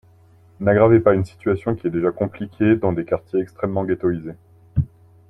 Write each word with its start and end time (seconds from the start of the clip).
N’aggravez 0.61 0.99
pas 0.99 1.13
une 1.13 1.25
situation 1.25 1.75
qui 1.75 1.85
est 1.85 1.91
déjà 1.91 2.11
compliquée 2.11 2.75
dans 2.75 2.91
des 2.91 3.05
quartiers 3.05 3.39
extrêmement 3.41 3.85
ghettoïsés 3.85 4.33